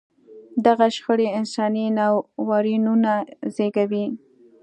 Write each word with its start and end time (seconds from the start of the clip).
دغه 0.65 0.85
شخړې 0.95 1.27
انساني 1.39 1.85
ناورینونه 1.97 3.13
زېږوي. 3.55 4.05